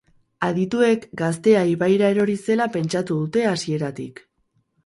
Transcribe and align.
Adituek 0.45 1.05
gaztea 1.21 1.61
ibaira 1.73 2.09
erori 2.15 2.39
zela 2.47 2.67
pentsatu 2.79 3.19
dute 3.25 3.47
hasieratik. 3.51 4.27